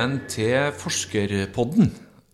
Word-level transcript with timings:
Velkommen 0.00 0.28
til 0.32 0.70
Forskerpodden, 0.80 1.90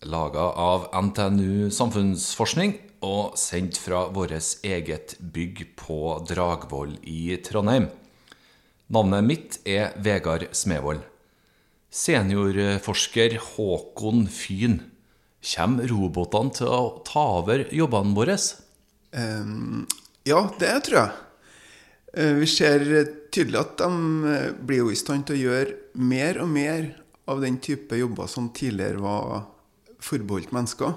laga 0.07 0.45
av 0.55 0.85
NTNU 1.03 1.67
Samfunnsforskning 1.75 2.77
og 3.03 3.33
sendt 3.43 3.81
fra 3.83 4.05
vårt 4.15 4.37
eget 4.63 5.17
bygg 5.19 5.65
på 5.75 5.97
Dragvoll 6.31 6.93
i 7.03 7.35
Trondheim. 7.43 7.89
Navnet 8.87 9.27
mitt 9.27 9.57
er 9.67 9.97
Vegard 9.99 10.45
Smevold. 10.55 11.01
Seniorforsker 11.91 13.35
Håkon 13.49 14.29
Fyn. 14.31 14.77
Kommer 15.43 15.91
robotene 15.91 16.55
til 16.55 16.71
å 16.71 16.81
ta 17.09 17.25
over 17.41 17.65
jobbene 17.75 18.15
våre? 18.15 18.37
Um, 19.11 19.89
ja, 20.23 20.45
det 20.63 20.71
tror 20.87 21.01
jeg. 21.01 21.19
Uh, 22.15 22.31
vi 22.45 22.47
ser 22.47 22.87
tydelig 23.35 23.59
at 23.65 23.75
de 23.83 23.91
uh, 24.23 24.55
blir 24.55 24.85
jo 24.85 24.95
i 24.95 25.01
stand 25.03 25.27
til 25.27 25.41
å 25.41 25.45
gjøre 25.49 25.99
mer 25.99 26.39
og 26.47 26.55
mer 26.55 26.87
av 27.27 27.43
den 27.43 27.59
type 27.63 27.99
jobber 27.99 28.31
som 28.31 28.51
tidligere 28.55 29.03
var 29.03 29.47
forbeholdt 30.03 30.55
mennesker. 30.55 30.95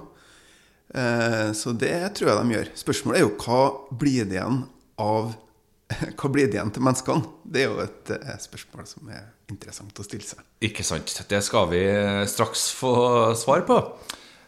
Uh, 0.90 1.52
så 1.54 1.74
det 1.78 1.94
tror 2.18 2.32
jeg 2.32 2.40
de 2.40 2.56
gjør. 2.58 2.72
Spørsmålet 2.82 3.20
er 3.20 3.26
jo 3.26 3.36
hva 3.44 3.62
blir 4.02 4.30
det 4.30 4.40
igjen 4.40 4.64
av 5.02 5.34
hva 6.20 6.30
blir 6.30 6.50
det 6.50 6.58
igjen 6.60 6.72
til 6.74 6.86
menneskene? 6.86 7.34
Det 7.44 7.66
er 7.66 7.72
jo 7.72 7.82
et 7.82 8.14
spørsmål 8.46 8.86
som 8.90 9.10
er 9.10 9.28
interessant 9.50 9.98
å 9.98 10.06
stille 10.06 10.26
seg. 10.26 10.46
Ikke 10.66 10.86
sant. 10.86 11.16
Det 11.30 11.42
skal 11.46 11.70
vi 11.72 11.84
straks 12.30 12.70
få 12.78 12.94
svar 13.40 13.66
på. 13.66 13.82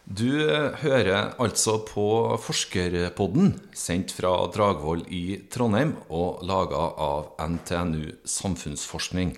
Du 0.04 0.50
hører 0.82 1.32
altså 1.38 1.76
på 1.86 2.06
Forskerpodden, 2.42 3.54
sendt 3.74 4.14
fra 4.16 4.34
Dragvoll 4.54 5.06
i 5.14 5.38
Trondheim 5.52 5.94
og 6.10 6.42
laga 6.46 6.88
av 6.98 7.30
NTNU 7.38 8.10
Samfunnsforskning. 8.26 9.36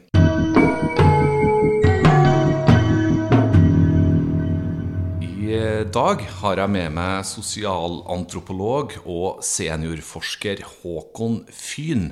I 5.45 5.85
dag 5.93 6.23
har 6.41 6.57
jeg 6.57 6.73
med 6.73 6.93
meg 6.97 7.25
sosialantropolog 7.29 8.95
og 9.03 9.43
seniorforsker 9.45 10.63
Håkon 10.65 11.43
Fyn. 11.53 12.07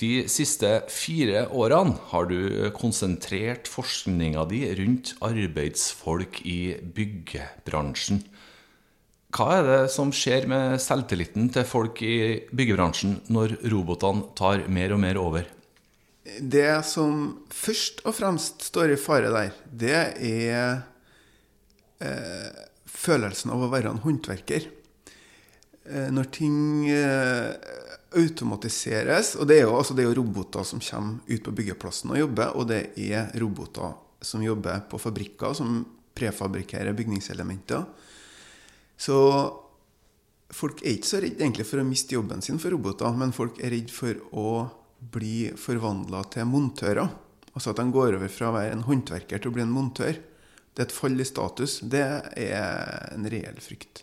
De 0.00 0.24
siste 0.32 0.70
fire 0.88 1.42
årene 1.52 1.98
har 2.12 2.30
du 2.30 2.70
konsentrert 2.78 3.68
forskninga 3.68 4.46
di 4.48 4.62
rundt 4.78 5.12
arbeidsfolk 5.26 6.40
i 6.48 6.78
byggebransjen. 6.96 8.22
Hva 9.34 9.50
er 9.58 9.68
det 9.68 9.82
som 9.92 10.14
skjer 10.14 10.48
med 10.48 10.80
selvtilliten 10.80 11.52
til 11.52 11.68
folk 11.68 12.00
i 12.06 12.40
byggebransjen 12.56 13.18
når 13.28 13.58
robotene 13.74 14.30
tar 14.38 14.64
mer 14.72 14.96
og 14.96 15.04
mer 15.04 15.20
over? 15.20 15.52
Det 16.40 16.72
som 16.88 17.44
først 17.52 18.00
og 18.08 18.16
fremst 18.16 18.70
står 18.70 18.96
i 18.96 19.00
fare 19.02 19.34
der, 19.34 19.54
det 19.68 20.02
er 20.24 20.84
eh, 22.02 22.64
følelsen 22.90 23.52
av 23.54 23.62
å 23.66 23.70
være 23.72 23.92
en 23.92 24.02
håndverker. 24.04 24.70
Eh, 25.84 26.08
når 26.14 26.30
ting 26.32 26.88
eh, 26.90 27.52
automatiseres. 28.14 29.34
Og 29.40 29.48
det 29.48 29.58
er, 29.58 29.66
jo, 29.66 29.74
altså 29.78 29.96
det 29.96 30.04
er 30.04 30.10
jo 30.10 30.20
roboter 30.20 30.66
som 30.66 30.82
kommer 30.82 31.20
ut 31.28 31.44
på 31.44 31.54
byggeplassen 31.58 32.14
og 32.14 32.20
jobber, 32.20 32.54
og 32.56 32.70
det 32.70 32.80
er 33.00 33.34
roboter 33.40 33.98
som 34.24 34.44
jobber 34.44 34.86
på 34.90 35.00
fabrikker, 35.02 35.52
som 35.56 35.82
prefabrikkerer 36.14 36.96
bygningselementer. 36.96 37.84
Så 38.96 39.18
folk 40.54 40.80
er 40.84 40.94
ikke 40.94 41.10
så 41.10 41.20
redd 41.24 41.42
egentlig 41.42 41.66
for 41.68 41.82
å 41.82 41.86
miste 41.88 42.16
jobben 42.16 42.44
sin 42.44 42.60
for 42.62 42.74
roboter, 42.74 43.10
men 43.18 43.34
folk 43.34 43.58
er 43.60 43.74
redd 43.74 43.90
for 43.92 44.20
å 44.32 44.50
bli 45.14 45.50
forvandla 45.60 46.22
til 46.32 46.48
montører. 46.48 47.10
Altså 47.54 47.74
at 47.74 47.82
de 47.82 47.90
går 47.92 48.16
over 48.16 48.30
fra 48.32 48.48
å 48.48 48.54
være 48.56 48.72
en 48.74 48.86
håndverker 48.86 49.42
til 49.42 49.50
å 49.50 49.56
bli 49.58 49.66
en 49.66 49.74
montør. 49.74 50.16
Det 50.74 50.82
er 50.82 50.88
et 50.88 50.96
fall 50.96 51.20
i 51.20 51.26
status. 51.26 51.78
Det 51.86 52.02
er 52.02 53.14
en 53.14 53.28
reell 53.30 53.60
frykt. 53.62 54.02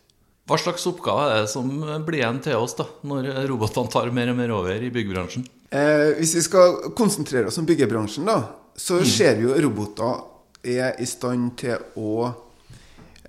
Hva 0.49 0.57
slags 0.59 0.87
oppgave 0.89 1.27
er 1.29 1.43
det 1.43 1.51
som 1.51 1.67
blir 2.07 2.21
igjen 2.21 2.39
til 2.43 2.59
oss 2.59 2.73
da, 2.79 2.87
når 3.07 3.29
robotene 3.51 3.91
tar 3.91 4.09
mer 4.15 4.31
og 4.31 4.39
mer 4.39 4.53
over 4.55 4.83
i 4.83 4.91
byggebransjen? 4.91 5.45
Eh, 5.71 6.17
hvis 6.17 6.33
vi 6.35 6.43
skal 6.43 6.79
konsentrere 6.97 7.51
oss 7.51 7.59
om 7.61 7.67
byggebransjen, 7.67 8.27
da, 8.27 8.39
så 8.75 8.99
mm. 8.99 9.07
ser 9.07 9.37
vi 9.37 9.45
jo 9.47 9.59
roboter 9.67 10.27
er 10.67 10.97
i 11.01 11.07
stand 11.09 11.53
til 11.59 11.79
å 11.97 12.27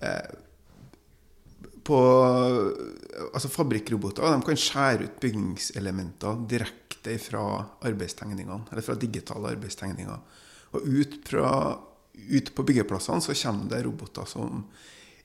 eh, 0.03 0.33
på, 1.83 1.99
altså 3.33 3.51
Fabrikkroboter 3.51 4.27
de 4.27 4.47
kan 4.47 4.59
skjære 4.59 5.09
ut 5.09 5.17
bygningselementer 5.23 6.45
direkte 6.51 7.17
fra 7.23 7.45
arbeidstegningene, 7.83 8.69
eller 8.71 8.87
fra 8.87 8.99
digitale 8.99 9.51
arbeidstegninger. 9.57 10.21
Og 10.73 10.87
ut, 10.87 11.17
fra, 11.27 11.49
ut 12.13 12.55
på 12.55 12.65
byggeplassene 12.69 13.25
så 13.25 13.35
kommer 13.35 13.71
det 13.71 13.83
roboter 13.87 14.29
som 14.29 14.67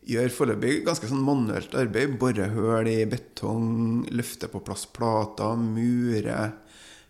gjør 0.07 0.31
foreløpig 0.31 0.85
ganske 0.87 1.09
sånn 1.09 1.23
manuelt 1.25 1.73
arbeid. 1.75 2.15
Bore 2.19 2.47
hull 2.53 2.89
i 2.89 3.01
betong, 3.09 4.05
løfte 4.15 4.49
på 4.51 4.61
plass 4.63 4.85
plater, 4.95 5.57
mure, 5.59 6.51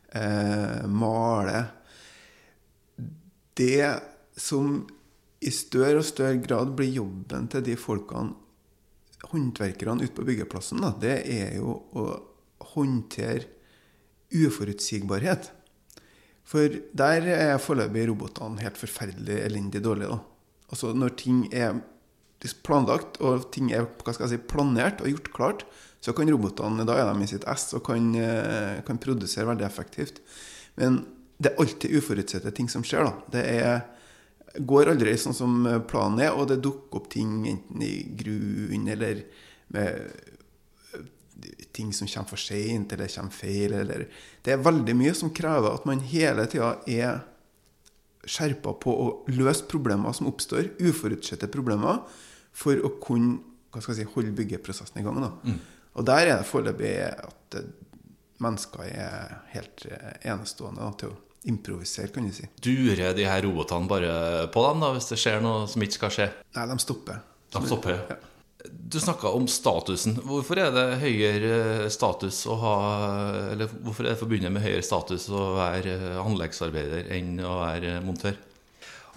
eh, 0.09 0.85
male. 0.89 1.63
Det 3.57 3.91
som 4.38 4.79
i 5.39 5.53
større 5.53 6.01
og 6.01 6.07
større 6.07 6.41
grad 6.41 6.73
blir 6.77 6.97
jobben 6.97 7.47
til 7.53 7.65
de 7.65 7.77
folkene, 7.77 8.33
håndverkerne 9.27 10.05
ute 10.05 10.13
på 10.13 10.25
byggeplassen, 10.25 10.81
da, 10.81 10.94
det 11.01 11.15
er 11.33 11.55
jo 11.57 11.73
å 11.97 12.03
håndtere 12.73 13.45
uforutsigbarhet. 14.33 15.51
For 16.47 16.80
der 16.96 17.28
er 17.34 17.59
foreløpig 17.59 18.08
robotene 18.08 18.63
helt 18.63 18.80
forferdelig 18.80 19.41
elendig 19.44 19.84
dårlige. 19.84 20.19
Altså 20.72 20.94
Når 20.96 21.16
ting 21.19 21.44
er 21.52 21.81
planlagt, 22.63 23.19
og 23.19 23.50
ting 23.52 23.74
er 23.74 23.88
hva 23.88 24.13
skal 24.13 24.28
jeg 24.28 24.38
si, 24.38 24.47
planert 24.52 25.02
og 25.02 25.09
gjort 25.12 25.34
klart, 25.34 25.66
så 26.00 26.13
kan 26.16 26.30
robotene 26.30 26.86
da 26.88 26.96
er 27.02 27.09
de 27.09 27.25
i 27.25 27.30
sitt 27.30 27.47
ess 27.50 27.74
og 27.75 27.84
kan, 27.88 28.13
eh, 28.16 28.80
kan, 28.86 29.00
produsere 29.02 29.50
veldig 29.50 29.66
effektivt. 29.66 30.22
Men 30.78 31.02
det 31.41 31.52
er 31.52 31.59
alltid 31.59 31.97
uforutsette 31.97 32.53
ting 32.56 32.69
som 32.69 32.86
skjer. 32.86 33.09
da. 33.09 33.13
Det 33.34 33.44
er, 33.44 33.81
går 34.62 34.94
aldri 34.94 35.18
sånn 35.18 35.36
som 35.36 35.68
planen 35.90 36.22
er, 36.22 36.31
og 36.31 36.47
det 36.47 36.62
dukker 36.63 37.02
opp 37.02 37.09
ting 37.12 37.47
enten 37.50 37.84
i 37.84 38.06
grunn 38.18 38.88
eller 38.88 39.25
med 39.74 40.37
ting 41.75 41.94
som 41.94 42.09
kommer 42.09 42.31
for 42.31 42.42
seint 42.42 42.94
eller 42.94 43.12
kommer 43.14 43.36
feil. 43.36 43.75
Eller, 43.81 44.08
det 44.44 44.56
er 44.56 44.64
veldig 44.64 44.96
mye 44.98 45.16
som 45.18 45.34
krever 45.36 45.74
at 45.74 45.88
man 45.90 46.03
hele 46.12 46.48
tida 46.52 46.78
er 46.90 47.22
skjerpa 48.28 48.74
på 48.81 48.92
å 48.92 49.08
løse 49.31 49.68
problemer 49.72 50.16
som 50.16 50.28
oppstår, 50.30 50.74
uforutsette 50.84 51.48
problemer, 51.52 52.02
for 52.58 52.80
å 52.84 52.98
kunne 53.03 53.40
hva 53.72 53.84
skal 53.84 53.94
jeg 53.94 54.08
si, 54.08 54.14
holde 54.16 54.34
byggeprosessen 54.36 55.02
i 55.02 55.06
gang. 55.06 55.20
Mm. 55.22 55.59
Og 56.00 56.06
der 56.08 56.24
er 56.24 56.40
det 56.40 56.50
foreløpig 56.50 56.92
at 57.12 57.58
eh, 57.59 57.72
mennesker 58.44 58.84
er 58.88 59.34
helt 59.54 59.86
eh, 59.90 60.14
enestående 60.31 60.81
da, 60.81 60.92
til 60.98 61.14
å 61.14 61.18
improvisere, 61.48 62.09
kan 62.14 62.28
du 62.28 62.34
si. 62.36 62.48
Durer 62.64 63.14
de 63.16 63.28
her 63.28 63.44
robotene 63.46 63.90
bare 63.90 64.14
på 64.54 64.64
dem 64.66 64.84
da, 64.84 64.92
hvis 64.96 65.12
det 65.12 65.19
skjer 65.22 65.44
noe 65.44 65.68
som 65.69 65.84
ikke 65.84 66.00
skal 66.00 66.16
skje? 66.16 66.28
Nei, 66.58 66.66
de 66.72 66.80
stopper. 66.84 67.22
De 67.54 67.64
stopper, 67.64 68.02
ja. 68.02 68.18
Du 68.66 68.97
snakka 69.00 69.29
om 69.38 69.45
statusen. 69.51 70.16
Hvorfor 70.25 70.59
er 70.59 70.72
det 70.73 70.85
høyere 71.03 71.91
status 71.94 72.40
å 72.50 72.56
ha 72.57 72.78
Eller 73.51 73.69
hvorfor 73.69 74.06
er 74.07 74.16
det 74.16 74.22
forbundet 74.22 74.53
med 74.53 74.66
høyere 74.66 74.85
status 74.85 75.28
å 75.29 75.51
være 75.59 76.18
anleggsarbeider 76.23 77.12
enn 77.16 77.38
å 77.45 77.59
være 77.62 78.00
montør? 78.07 78.40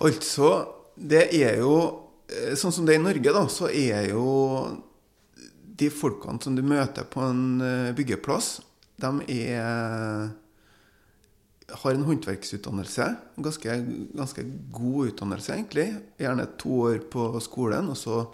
Altså, 0.00 0.52
det 1.00 1.28
er 1.40 1.60
jo 1.62 1.74
Eh, 2.30 2.54
sånn 2.58 2.74
som 2.74 2.86
det 2.86 2.94
er 2.94 3.00
i 3.00 3.04
Norge, 3.04 3.32
da, 3.34 3.44
så 3.50 3.70
er 3.70 4.10
jo 4.12 4.24
de 5.80 5.88
folkene 5.92 6.42
som 6.42 6.56
du 6.56 6.62
møter 6.66 7.06
på 7.10 7.24
en 7.24 7.64
eh, 7.64 7.94
byggeplass, 7.96 8.58
de 9.00 9.40
er 9.48 10.30
har 11.80 11.94
en 11.94 12.02
håndverksutdannelse. 12.02 13.04
Ganske, 13.46 13.74
ganske 14.18 14.42
god 14.74 15.12
utdannelse, 15.12 15.54
egentlig. 15.54 15.84
Gjerne 16.18 16.48
to 16.58 16.80
år 16.88 16.98
på 17.12 17.28
skolen, 17.44 17.92
og 17.92 17.98
så 17.98 18.24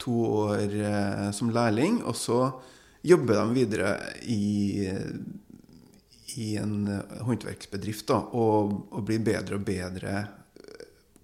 to 0.00 0.14
år 0.44 0.74
eh, 0.74 1.28
som 1.36 1.52
lærling. 1.54 2.00
Og 2.06 2.16
så 2.16 2.40
jobber 3.06 3.40
de 3.40 3.56
videre 3.56 3.92
i, 4.26 4.88
i 6.38 6.48
en 6.60 6.80
håndverksbedrift 7.26 8.08
da, 8.10 8.22
og, 8.34 8.74
og 8.90 9.06
blir 9.06 9.22
bedre 9.24 9.60
og 9.60 9.66
bedre 9.68 10.26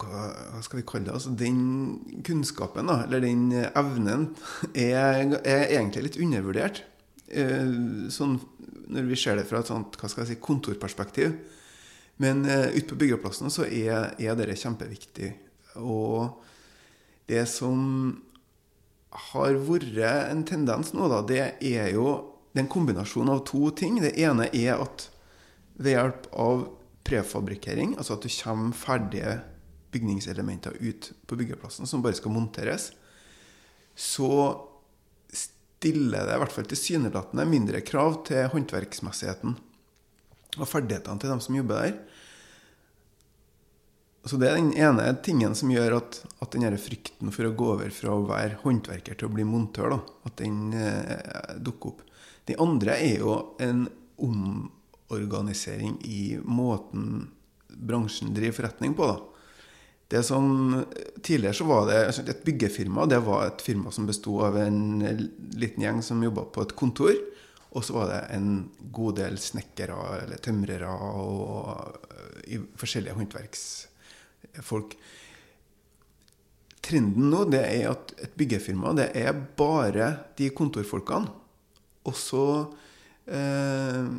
hva 0.05 0.61
skal 0.65 0.81
vi 0.81 0.87
kalle 0.87 1.07
det? 1.07 1.15
Altså, 1.15 1.31
den 1.39 2.21
kunnskapen, 2.27 2.89
da, 2.91 3.05
eller 3.07 3.23
den 3.25 3.47
evnen, 3.55 4.27
er, 4.75 5.37
er 5.41 5.69
egentlig 5.71 6.09
litt 6.09 6.19
undervurdert. 6.21 6.83
Eh, 7.29 8.09
sånn, 8.13 8.39
når 8.93 9.09
vi 9.09 9.19
ser 9.19 9.39
det 9.39 9.47
fra 9.49 9.63
et 9.63 9.71
sånt, 9.71 9.97
hva 10.01 10.11
skal 10.11 10.25
jeg 10.25 10.35
si, 10.35 10.43
kontorperspektiv. 10.45 11.37
Men 12.23 12.45
uh, 12.47 12.71
ute 12.71 12.87
på 12.93 12.99
byggeplassen 13.01 13.51
så 13.51 13.65
er, 13.67 14.13
er 14.23 14.37
dette 14.39 14.55
kjempeviktig. 14.61 15.33
Og 15.83 16.45
det 17.27 17.43
som 17.51 17.81
har 19.15 19.59
vært 19.69 19.99
en 20.03 20.45
tendens 20.47 20.93
nå, 20.95 21.09
da, 21.11 21.21
det 21.27 21.43
er 21.63 21.93
jo 21.95 22.35
det 22.55 22.61
er 22.61 22.67
en 22.69 22.71
kombinasjon 22.71 23.31
av 23.33 23.41
to 23.49 23.69
ting. 23.75 23.97
Det 23.99 24.13
ene 24.23 24.47
er 24.55 24.79
at 24.79 25.09
ved 25.75 25.97
hjelp 25.97 26.29
av 26.39 26.69
prefabrikkering, 27.05 27.97
altså 27.99 28.15
at 28.15 28.23
du 28.23 28.31
kommer 28.31 28.77
ferdige 28.79 29.41
bygningselementer 29.95 30.79
ut 30.79 31.11
på 31.27 31.39
byggeplassen 31.39 31.91
som 31.91 32.03
bare 32.03 32.15
skal 32.19 32.35
monteres, 32.35 32.93
så 33.95 34.31
stiller 35.35 36.27
det 36.27 36.37
i 36.37 36.43
hvert 36.45 36.55
fall 36.55 36.71
tilsynelatende 36.71 37.47
mindre 37.51 37.83
krav 37.87 38.23
til 38.31 38.47
håndverksmessigheten 38.55 39.59
og 40.55 40.71
ferdighetene 40.71 41.21
til 41.21 41.35
dem 41.35 41.43
som 41.43 41.59
jobber 41.59 41.83
der. 41.83 41.99
Så 44.25 44.39
det 44.41 44.49
er 44.49 44.57
den 44.57 44.73
ene 44.81 45.11
tingen 45.25 45.53
som 45.57 45.69
gjør 45.73 45.99
at, 45.99 46.23
at 46.41 46.55
den 46.57 46.79
frykten 46.81 47.33
for 47.35 47.45
å 47.45 47.53
gå 47.53 47.67
over 47.75 47.93
fra 47.93 48.15
å 48.15 48.25
være 48.25 48.63
håndverker 48.63 49.19
til 49.21 49.29
å 49.29 49.35
bli 49.35 49.45
montør, 49.45 49.93
da, 49.93 49.99
at 50.31 50.39
den 50.41 50.73
eh, 50.73 51.59
dukker 51.61 51.93
opp. 51.93 52.01
Det 52.49 52.57
andre 52.61 52.97
er 53.05 53.21
jo 53.21 53.37
en 53.61 53.85
omorganisering 54.25 55.99
i 56.09 56.39
måten 56.41 57.29
bransjen 57.69 58.33
driver 58.37 58.63
forretning 58.63 58.97
på. 58.97 59.13
da. 59.13 59.21
Det 60.09 60.23
som 60.25 60.85
Tidligere 61.25 61.57
så 61.57 61.65
var 61.69 61.87
det 61.89 62.01
et 62.29 62.45
byggefirma. 62.45 63.07
Det 63.09 63.21
var 63.25 63.47
et 63.47 63.63
firma 63.65 63.93
som 63.93 64.09
besto 64.09 64.41
av 64.45 64.57
en 64.61 65.01
liten 65.57 65.85
gjeng 65.85 66.03
som 66.05 66.23
jobba 66.23 66.45
på 66.53 66.65
et 66.65 66.77
kontor. 66.77 67.17
Og 67.75 67.85
så 67.85 67.97
var 67.97 68.13
det 68.13 68.21
en 68.37 68.69
god 68.93 69.17
del 69.21 69.41
snekkere 69.41 69.97
eller 70.23 70.41
tømrere 70.45 70.93
og 70.93 72.45
i 72.45 72.61
forskjellige 72.79 73.17
håndverks 73.17 73.65
folk. 74.63 74.97
Trenden 76.85 77.31
nå 77.33 77.45
det 77.49 77.63
er 77.65 77.91
at 77.95 78.13
et 78.21 78.35
byggefirma 78.37 78.93
det 78.99 79.09
er 79.17 79.33
bare 79.57 80.11
de 80.37 80.51
kontorfolkene. 80.53 81.31
Og 82.05 82.17
så 82.19 82.45
eh, 83.25 84.11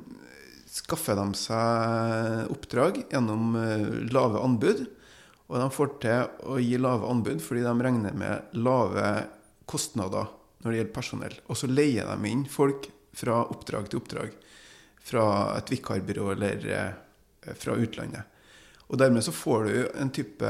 skaffer 0.75 1.19
de 1.19 1.27
seg 1.37 2.51
oppdrag 2.53 3.03
gjennom 3.11 3.55
eh, 3.59 3.89
lave 4.09 4.41
anbud. 4.41 4.85
Og 5.45 5.61
de 5.61 5.69
får 5.75 5.93
til 6.01 6.49
å 6.49 6.57
gi 6.57 6.79
lave 6.81 7.09
anbud 7.11 7.43
fordi 7.45 7.61
de 7.67 7.75
regner 7.85 8.17
med 8.17 8.57
lave 8.57 9.11
kostnader 9.69 10.31
når 10.63 10.71
det 10.71 10.79
gjelder 10.79 10.95
personell. 10.95 11.39
Og 11.45 11.59
så 11.59 11.69
leier 11.69 12.09
de 12.09 12.31
inn 12.31 12.47
folk 12.49 12.89
fra 13.15 13.43
oppdrag 13.45 13.91
til 13.91 14.01
oppdrag. 14.01 14.33
Fra 15.05 15.25
et 15.59 15.69
vikarbyrå 15.69 16.31
eller 16.33 16.71
eh, 16.73 17.53
fra 17.53 17.77
utlandet. 17.77 18.34
Og 18.89 18.97
dermed 19.01 19.23
så 19.25 19.33
får 19.33 19.63
du 19.65 19.75
en 19.97 20.11
type 20.13 20.45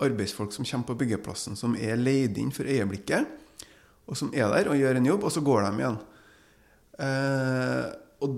arbeidsfolk 0.00 0.52
som 0.54 0.64
kommer 0.64 0.86
på 0.88 0.94
byggeplassen, 1.04 1.56
som 1.56 1.76
er 1.76 1.96
leid 2.00 2.38
inn 2.40 2.52
for 2.54 2.64
øyeblikket, 2.64 3.26
og 4.10 4.16
som 4.18 4.34
er 4.34 4.48
der 4.50 4.68
og 4.72 4.78
gjør 4.80 4.96
en 4.98 5.06
jobb, 5.06 5.24
og 5.26 5.32
så 5.34 5.40
går 5.44 5.60
de 5.66 5.70
igjen. 5.78 5.98
Eh, 7.00 7.86
og 8.20 8.30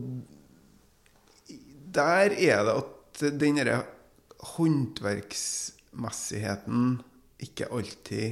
der 1.93 2.31
er 2.37 2.65
det 2.67 2.75
at 2.75 2.89
den 3.41 3.57
derre 3.61 3.79
håndverksmessigheten 4.53 6.83
ikke 7.43 7.73
alltid 7.73 8.29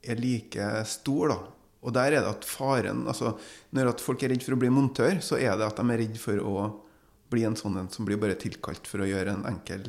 er 0.00 0.16
like 0.20 0.84
stor, 0.88 1.28
da. 1.30 1.38
Og 1.80 1.92
der 1.96 2.08
er 2.12 2.20
det 2.20 2.28
at 2.28 2.44
faren 2.44 3.08
altså 3.08 3.40
Når 3.72 3.88
at 3.94 4.04
folk 4.04 4.20
er 4.22 4.28
redd 4.34 4.44
for 4.44 4.52
å 4.52 4.60
bli 4.60 4.68
montør, 4.68 5.16
så 5.24 5.40
er 5.40 5.56
det 5.56 5.64
at 5.64 5.80
de 5.80 5.84
er 5.88 6.00
redd 6.02 6.16
for 6.20 6.36
å 6.44 6.84
bli 7.32 7.42
en 7.46 7.56
sånn 7.56 7.78
en 7.80 7.88
som 7.92 8.04
blir 8.04 8.20
bare 8.20 8.40
tilkalt 8.40 8.86
for 8.90 9.00
å 9.00 9.08
gjøre 9.08 9.30
en 9.32 9.46
enkel 9.48 9.82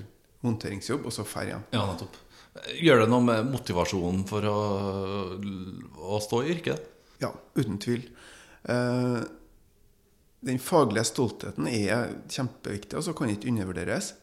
monteringsjobb, 0.45 1.05
og 1.07 1.15
så 1.15 1.25
drar 1.27 1.49
igjen. 1.49 1.65
Ja, 1.75 1.85
nettopp. 1.89 2.17
Gjør 2.81 3.03
det 3.03 3.11
noe 3.11 3.23
med 3.23 3.51
motivasjonen 3.51 4.25
for 4.27 4.47
å, 4.49 4.57
å 6.11 6.19
stå 6.23 6.41
i 6.43 6.55
yrket? 6.55 6.89
Ja, 7.21 7.29
uten 7.55 7.77
tvil. 7.81 8.09
Eh, 8.67 9.21
den 10.41 10.59
faglige 10.61 11.05
stoltheten 11.07 11.69
er 11.69 12.11
kjempeviktig, 12.31 12.97
og 12.97 13.05
så 13.05 13.15
kan 13.17 13.31
ikke 13.31 13.51
undervurderes. 13.53 14.13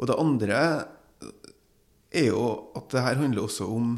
Og 0.00 0.08
det 0.10 0.18
andre 0.18 0.58
er 2.14 2.30
jo 2.30 2.42
at 2.78 2.90
det 2.94 3.04
her 3.04 3.20
handler 3.20 3.44
også 3.44 3.68
om 3.70 3.94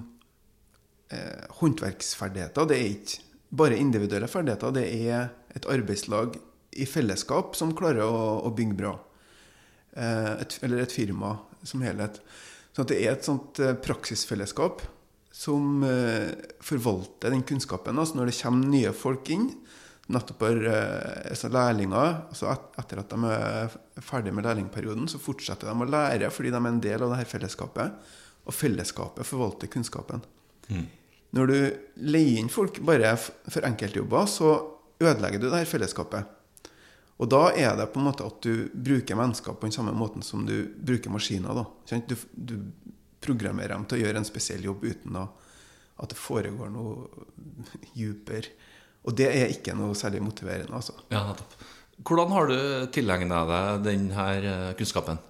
eh, 1.15 1.47
håndverksferdigheter. 1.61 2.69
Det 2.69 2.77
er 2.77 2.93
ikke 2.93 3.25
bare 3.57 3.79
individuelle 3.81 4.29
ferdigheter, 4.29 4.75
det 4.75 4.87
er 5.07 5.31
et 5.57 5.69
arbeidslag 5.71 6.37
i 6.77 6.85
fellesskap 6.89 7.55
som 7.57 7.73
klarer 7.77 8.05
å, 8.05 8.43
å 8.45 8.53
bygge 8.53 8.77
bra. 8.77 8.97
Eh, 9.97 10.33
et, 10.43 10.59
eller 10.63 10.85
et 10.85 10.93
firma 10.93 11.39
som 11.65 11.83
helhet. 11.85 12.21
Så 12.77 12.85
det 12.85 12.99
er 13.01 13.15
et 13.15 13.25
sånt 13.25 13.61
eh, 13.65 13.77
praksisfellesskap 13.81 14.83
som 15.33 15.81
eh, 15.89 16.35
forvalter 16.65 17.33
den 17.33 17.45
kunnskapen. 17.49 17.97
Altså 17.97 18.19
når 18.19 18.31
det 18.31 18.37
kommer 18.43 18.73
nye 18.75 18.93
folk 18.97 19.31
inn, 19.33 19.49
nettopp 20.13 20.45
altså 20.47 21.49
lærlinger 21.51 22.29
altså 22.29 22.53
Etter 22.79 23.01
at 23.01 23.11
de 23.11 23.31
er 23.35 23.73
ferdig 24.07 24.31
med 24.37 24.45
lærlingperioden, 24.47 25.09
så 25.11 25.19
fortsetter 25.19 25.67
de 25.67 25.83
å 25.83 25.89
lære 25.89 26.29
fordi 26.31 26.53
de 26.55 26.61
er 26.61 26.69
en 26.71 26.85
del 26.85 27.03
av 27.03 27.11
det 27.11 27.23
her 27.25 27.33
fellesskapet. 27.33 27.97
Og 28.47 28.55
fellesskapet 28.55 29.27
forvalter 29.27 29.73
kunnskapen. 29.73 30.23
Mm. 30.69 30.87
Når 31.35 31.51
du 31.51 31.59
leier 32.07 32.39
inn 32.39 32.53
folk 32.53 32.79
bare 32.87 33.17
for 33.19 33.67
enkeltjobber, 33.67 34.29
så 34.31 34.53
ødelegger 35.03 35.43
du 35.43 35.49
det 35.49 35.65
her 35.65 35.73
fellesskapet. 35.73 36.36
Og 37.17 37.31
da 37.33 37.47
er 37.57 37.77
det 37.79 37.89
på 37.93 38.01
en 38.01 38.09
måte 38.11 38.27
at 38.27 38.43
du 38.45 38.67
bruker 38.73 39.17
mennesker 39.17 39.57
på 39.57 39.69
den 39.69 39.75
samme 39.75 39.95
måten 39.97 40.25
som 40.25 40.45
du 40.47 40.67
bruker 40.77 41.13
maskiner. 41.13 41.65
Du, 41.89 42.17
du, 42.33 42.57
programmerer 43.27 43.73
dem 43.73 43.87
til 43.89 43.99
å 43.99 44.03
gjøre 44.05 44.21
en 44.21 44.29
spesiell 44.29 44.67
jobb 44.69 44.85
uten 44.85 45.17
at 45.19 46.11
det 46.13 46.19
foregår 46.21 46.69
noe 46.71 47.25
dypere. 47.95 48.53
Og 49.09 49.17
det 49.17 49.31
er 49.33 49.55
ikke 49.55 49.75
noe 49.79 49.97
særlig 49.99 50.21
motiverende. 50.23 50.77
Altså. 50.77 50.95
Ja, 51.09 51.25
nettopp. 51.31 51.57
Hvordan 52.05 52.35
har 52.35 52.51
du 52.51 52.59
tilegna 52.93 53.41
deg 53.49 53.85
denne 53.87 54.27
eh, 54.37 54.71
kunnskapen? 54.77 55.21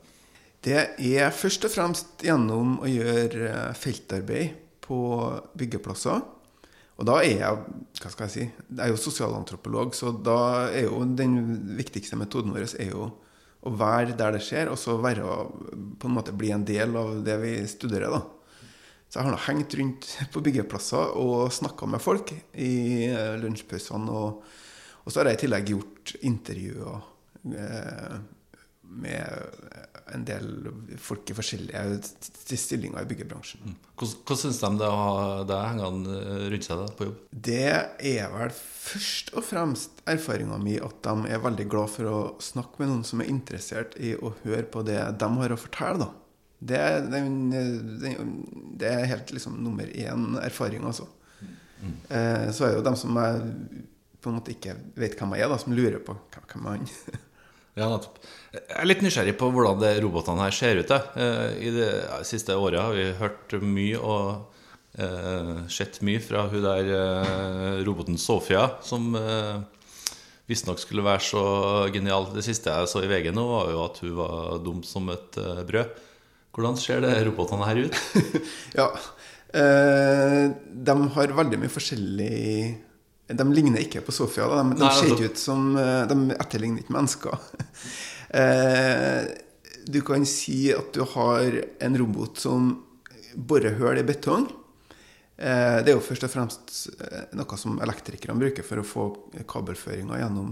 Det 0.66 0.80
er 0.98 1.34
først 1.34 1.68
og 1.68 1.72
fremst 1.72 2.24
gjennom 2.26 2.80
å 2.82 2.90
gjøre 2.90 3.50
eh, 3.52 3.76
feltarbeid 3.78 4.56
på 4.82 4.98
byggeplasser. 5.58 6.24
Og 6.96 7.04
da 7.08 7.18
er 7.20 7.42
jeg 7.42 7.64
hva 8.00 8.10
skal 8.12 8.24
jeg 8.26 8.32
si, 8.32 8.44
jeg 8.46 8.82
er 8.84 8.92
jo 8.92 9.00
sosialantropolog, 9.00 9.94
så 9.96 10.12
da 10.12 10.68
er 10.70 10.86
jo 10.86 11.02
den 11.16 11.36
viktigste 11.76 12.16
metoden 12.16 12.54
vår 12.54 12.68
er 12.80 12.92
jo 12.92 13.10
å 13.66 13.72
være 13.74 14.14
der 14.16 14.36
det 14.36 14.44
skjer, 14.46 14.70
og 14.70 14.78
så 14.80 14.94
være, 15.02 15.26
på 15.98 16.08
en 16.08 16.14
måte 16.16 16.34
bli 16.36 16.52
en 16.54 16.64
del 16.66 16.96
av 16.96 17.18
det 17.26 17.36
vi 17.42 17.52
studerer. 17.68 18.14
da. 18.14 18.22
Så 19.06 19.18
jeg 19.18 19.26
har 19.26 19.34
nå 19.34 19.42
hengt 19.46 19.74
rundt 19.78 20.06
på 20.34 20.42
byggeplasser 20.44 21.18
og 21.20 21.52
snakka 21.54 21.88
med 21.90 22.02
folk 22.02 22.32
i 22.58 23.06
eh, 23.08 23.34
lunsjpausene. 23.42 24.10
Og, 24.12 24.40
og, 25.02 25.10
så 25.10 25.20
har 25.20 25.30
jeg 25.30 25.38
i 25.38 25.42
tillegg 25.44 25.70
gjort 25.72 26.14
intervjuer 26.26 27.06
eh, 27.62 28.16
med 29.02 29.95
en 30.14 30.24
del 30.26 30.68
folk 31.02 31.30
i 31.30 31.34
forskjellige 31.36 32.56
stillinger 32.58 33.02
i 33.02 33.08
byggebransjen. 33.10 33.62
Mm. 33.64 33.76
Hvordan, 33.98 34.38
syns 34.40 34.60
de 34.62 34.70
det 34.80 34.90
ha 34.92 35.16
det 35.48 35.58
hengende 35.70 36.20
rundt 36.52 36.68
seg 36.68 36.84
på 36.98 37.08
jobb? 37.08 37.24
Det 37.48 37.72
er 38.12 38.30
vel 38.34 38.54
først 38.56 39.32
og 39.34 39.46
fremst 39.48 40.04
erfaringa 40.08 40.60
mi 40.62 40.76
at 40.82 41.00
de 41.06 41.32
er 41.32 41.42
veldig 41.42 41.66
glad 41.72 41.92
for 41.96 42.10
å 42.12 42.20
snakke 42.42 42.82
med 42.82 42.92
noen 42.92 43.02
som 43.08 43.22
er 43.22 43.32
interessert 43.32 43.98
i 43.98 44.14
å 44.14 44.34
høre 44.44 44.66
på 44.70 44.84
det 44.86 45.00
de 45.18 45.32
har 45.40 45.56
å 45.56 45.60
fortelle. 45.60 46.06
da. 46.06 46.12
Det, 46.56 46.80
det, 47.12 47.20
det 48.80 48.88
er 48.88 49.10
helt 49.10 49.34
liksom 49.34 49.58
nummer 49.60 49.90
én 49.90 50.38
erfaring, 50.40 50.86
altså. 50.88 51.08
Mm. 51.82 51.92
Eh, 52.08 52.48
så 52.56 52.64
er 52.64 52.72
det 52.72 52.78
jo 52.78 52.86
dem 52.86 52.96
som 52.96 53.18
jeg 53.20 53.82
på 54.22 54.30
en 54.30 54.38
måte 54.38 54.54
ikke 54.54 54.74
vet 54.98 55.18
hvem 55.18 55.36
jeg 55.36 55.44
er, 55.44 55.52
da, 55.52 55.58
som 55.60 55.74
lurer 55.76 56.00
på 56.02 56.16
hvem 56.34 56.64
er 56.66 56.78
han 56.78 56.86
Ja. 57.76 57.90
Jeg 58.56 58.80
er 58.80 58.88
litt 58.88 59.02
nysgjerrig 59.04 59.34
på 59.36 59.50
hvordan 59.52 59.80
det 59.82 59.96
robotene 60.00 60.46
her 60.46 60.54
ser 60.56 60.80
ut. 60.80 60.88
Da. 60.88 61.02
I 61.60 61.72
det 61.74 61.90
siste 62.24 62.56
året 62.56 62.80
har 62.80 62.94
vi 62.96 63.10
hørt 63.18 63.52
mye 63.60 64.00
og 64.00 64.56
eh, 64.98 65.54
sett 65.72 66.00
mye 66.06 66.22
fra 66.24 66.46
hun 66.50 66.64
der 66.64 66.90
eh, 66.96 67.84
roboten 67.86 68.18
Sofia, 68.20 68.68
som 68.84 69.14
eh, 69.18 69.60
visstnok 70.50 70.80
skulle 70.82 71.04
være 71.06 71.24
så 71.26 71.44
genial. 71.94 72.30
Det 72.34 72.44
siste 72.46 72.72
jeg 72.72 72.90
så 72.90 73.04
i 73.04 73.10
VG 73.10 73.32
nå, 73.34 73.44
var 73.50 73.72
jo 73.72 73.84
at 73.84 74.02
hun 74.04 74.16
var 74.20 74.58
dum 74.64 74.82
som 74.86 75.10
et 75.14 75.40
eh, 75.42 75.62
brød. 75.68 76.02
Hvordan 76.56 76.78
ser 76.80 77.02
det 77.04 77.18
robotene 77.26 77.68
her 77.68 77.82
ut? 77.84 78.02
ja, 78.78 78.88
eh, 79.52 80.42
de 80.88 80.98
har 81.16 81.38
veldig 81.42 81.60
mye 81.60 81.72
forskjellig 81.72 82.36
de 83.26 83.46
ligner 83.52 83.82
ikke 83.82 84.04
på 84.06 84.14
Sofia. 84.14 84.46
De, 84.50 84.76
de 84.76 84.84
Nei, 84.84 84.92
ser 84.94 85.14
ikke 85.14 85.32
ut 85.32 85.40
som 85.40 85.72
eh, 85.80 86.04
De 86.10 86.18
etterligner 86.36 86.84
ikke 86.84 86.98
mennesker. 86.98 87.40
Eh, 88.36 89.22
du 89.86 90.00
kan 90.04 90.24
si 90.26 90.66
at 90.74 90.88
du 90.92 91.04
har 91.12 91.54
en 91.86 91.94
robot 91.96 92.40
som 92.42 92.64
borer 93.38 93.76
hull 93.78 94.00
i 94.00 94.02
betong. 94.04 94.48
Eh, 95.38 95.76
det 95.86 95.92
er 95.92 95.94
jo 95.94 96.02
først 96.04 96.26
og 96.26 96.32
fremst 96.32 96.74
noe 97.38 97.56
som 97.56 97.78
elektrikerne 97.86 98.36
bruker 98.42 98.66
for 98.66 98.82
å 98.82 98.84
få 98.84 99.06
kabelføringa 99.46 100.18
gjennom 100.20 100.50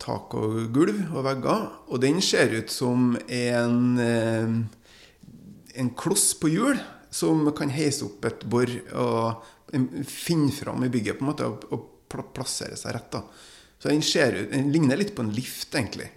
tak 0.00 0.34
og 0.40 0.56
gulv 0.72 1.04
og 1.12 1.28
vegger. 1.28 1.68
Og 1.92 2.00
den 2.02 2.24
ser 2.24 2.56
ut 2.56 2.72
som 2.72 3.12
en, 3.28 4.00
en 5.76 5.94
kloss 6.00 6.30
på 6.40 6.54
hjul 6.56 6.80
som 7.10 7.44
kan 7.56 7.70
heise 7.72 8.06
opp 8.06 8.24
et 8.28 8.44
bor 8.48 8.70
og 8.94 9.44
finne 10.06 10.52
fram 10.54 10.84
i 10.86 10.90
bygget 10.92 11.18
på 11.18 11.24
en 11.24 11.30
måte 11.32 11.48
og, 11.48 11.66
og 11.74 11.92
plassere 12.34 12.76
seg 12.78 12.94
rett. 12.96 13.10
da. 13.12 13.22
Så 13.78 13.88
den, 13.90 14.02
ser, 14.02 14.36
den, 14.52 14.70
ligner 14.72 14.96
litt 14.96 15.14
på 15.16 15.24
en 15.24 15.34
lift, 15.36 15.74
egentlig. 15.74 16.08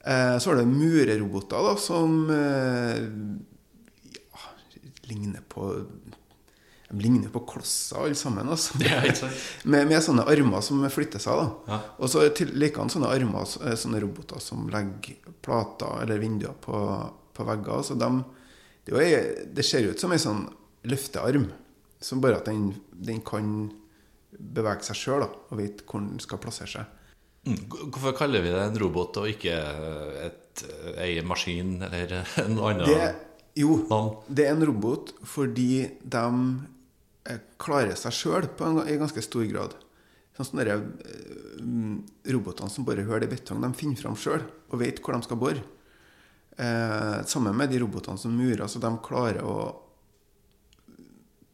Eh, 0.00 0.36
så 0.38 0.50
har 0.50 0.60
du 0.60 0.70
mureroboter 0.70 1.68
da, 1.68 1.74
som 1.78 2.30
eh, 2.32 3.02
ligner 5.10 5.44
på 5.48 5.68
de 6.92 7.00
ligner 7.00 7.28
på 7.32 7.40
klosser, 7.48 7.96
alle 8.04 8.14
sammen. 8.14 8.48
Altså. 8.52 8.76
Med, 9.64 9.86
med 9.88 10.02
sånne 10.04 10.26
armer 10.28 10.60
som 10.60 10.82
flytter 10.92 11.22
seg. 11.22 11.38
da. 11.38 11.46
Ja. 11.72 11.78
Og 12.04 12.10
så 12.12 12.26
til- 12.36 12.52
likedan 12.52 12.92
sånne 12.92 13.08
armer, 13.08 13.48
sånne 13.48 14.00
roboter 14.02 14.42
som 14.44 14.66
legger 14.68 15.32
plater 15.40 16.02
eller 16.02 16.20
vinduer 16.20 16.52
på, 16.60 16.76
på 17.32 17.46
vegger. 17.48 17.80
Så 17.88 17.96
de, 17.96 18.10
det, 18.86 19.02
er 19.02 19.28
det 19.54 19.64
ser 19.66 19.86
ut 19.90 20.00
som 20.00 20.12
en 20.14 20.22
sånn 20.22 20.42
løftearm, 20.88 21.46
som 22.02 22.22
bare 22.22 22.40
at 22.40 22.48
den, 22.50 22.72
den 22.92 23.20
kan 23.24 23.70
bevege 24.32 24.86
seg 24.86 24.98
sjøl 24.98 25.26
og 25.26 25.54
vite 25.58 25.86
hvor 25.86 26.02
den 26.02 26.22
skal 26.22 26.40
plassere 26.42 26.70
seg. 26.72 26.98
Mm. 27.42 27.58
Hvorfor 27.68 28.14
kaller 28.14 28.42
vi 28.44 28.52
det 28.54 28.62
en 28.62 28.78
robot 28.78 29.18
og 29.18 29.30
ikke 29.30 29.54
et, 30.22 30.64
ei 31.02 31.16
maskin 31.26 31.80
eller 31.88 32.20
noe 32.54 32.72
annet? 32.72 32.90
Det, 32.90 33.08
jo, 33.62 33.80
navn? 33.90 34.20
det 34.28 34.46
er 34.46 34.54
en 34.54 34.66
robot 34.68 35.14
fordi 35.26 35.72
de 36.02 36.26
eh, 37.30 37.42
klarer 37.62 37.98
seg 37.98 38.14
sjøl 38.14 38.46
i 38.86 38.98
ganske 39.00 39.24
stor 39.26 39.46
grad. 39.50 39.74
Sånn 40.36 40.48
som 40.48 40.62
dere 40.62 40.78
eh, 40.78 42.32
robotene 42.32 42.72
som 42.72 42.86
bare 42.86 43.06
hører 43.06 43.26
i 43.26 43.32
betong, 43.34 43.62
de 43.62 43.74
finner 43.78 43.98
fram 43.98 44.18
sjøl 44.18 44.46
og 44.70 44.78
vet 44.80 45.02
hvor 45.02 45.18
de 45.18 45.26
skal 45.26 45.40
bore. 45.42 45.66
Eh, 46.56 47.24
sammen 47.24 47.56
med 47.56 47.70
de 47.70 47.78
robotene 47.80 48.18
som 48.18 48.34
murer, 48.36 48.66
så 48.68 48.78
de 48.78 48.92
klarer 49.04 49.40
å 49.44 49.78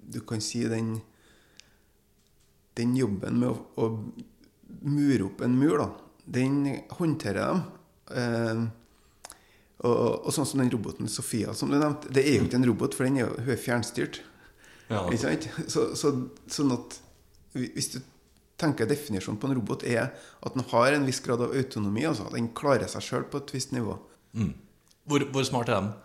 Du 0.09 0.21
kan 0.27 0.41
si 0.41 0.65
den 0.67 0.97
Den 2.75 2.97
jobben 2.97 3.39
med 3.39 3.49
å, 3.53 3.57
å 3.77 3.87
mure 4.83 5.25
opp 5.27 5.41
en 5.43 5.55
mur, 5.59 5.79
da, 5.79 5.87
den 6.25 6.59
håndterer 6.95 7.41
dem. 7.41 7.63
Eh, 8.15 8.61
og, 9.79 10.27
og 10.27 10.35
sånn 10.35 10.47
som 10.47 10.61
den 10.61 10.71
roboten 10.71 11.11
Sofia 11.11 11.55
som 11.55 11.73
du 11.73 11.79
nevnte, 11.79 12.11
det 12.15 12.23
er 12.27 12.39
jo 12.39 12.47
ikke 12.47 12.59
en 12.61 12.69
robot, 12.69 12.95
for 12.95 13.09
den 13.09 13.19
er 13.23 13.33
hun 13.33 13.51
er 13.55 13.59
fjernstyrt. 13.59 14.21
Ja, 14.89 15.03
Ikke 15.07 15.19
sant? 15.25 15.49
Så, 15.67 15.89
så, 15.99 16.13
sånn 16.51 16.75
at 16.77 17.01
hvis 17.57 17.91
du 17.97 17.99
tenker 18.61 18.87
definisjonen 18.91 19.41
på 19.41 19.51
en 19.51 19.57
robot 19.59 19.85
er 19.89 20.13
at 20.13 20.55
den 20.55 20.67
har 20.71 20.95
en 20.95 21.07
viss 21.09 21.21
grad 21.25 21.43
av 21.43 21.55
autonomi, 21.57 22.07
altså 22.07 22.29
den 22.35 22.53
klarer 22.59 22.91
seg 22.91 23.05
sjøl 23.09 23.27
på 23.31 23.43
et 23.43 23.55
visst 23.55 23.75
nivå. 23.75 23.99
mm. 24.39 24.55
Hvor, 25.09 25.25
hvor 25.33 25.47
smart 25.47 25.73
er 25.73 25.81
de? 25.81 25.97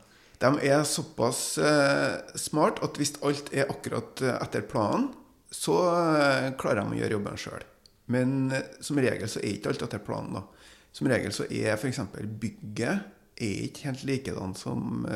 De 0.43 0.49
er 0.67 0.83
såpass 0.87 1.57
eh, 1.61 2.17
smart 2.39 2.81
at 2.83 2.97
hvis 2.99 3.15
alt 3.23 3.51
er 3.55 3.69
akkurat 3.71 4.23
eh, 4.23 4.35
etter 4.43 4.65
planen, 4.67 5.11
så 5.53 5.77
eh, 5.93 6.49
klarer 6.59 6.81
de 6.81 6.97
å 6.97 6.99
gjøre 6.99 7.17
jobben 7.17 7.39
sjøl. 7.39 7.65
Men 8.11 8.51
eh, 8.51 8.65
som 8.83 8.99
regel 8.99 9.29
så 9.31 9.39
er 9.39 9.53
ikke 9.53 9.71
alt 9.71 9.85
etter 9.87 10.03
planen. 10.03 10.39
da. 10.39 10.73
Som 10.93 11.07
regel 11.11 11.31
så 11.35 11.47
er 11.47 11.77
f.eks. 11.77 12.01
bygget 12.41 13.09
er 13.43 13.63
ikke 13.65 13.87
helt 13.87 14.03
likedan 14.05 14.51
som 14.53 15.07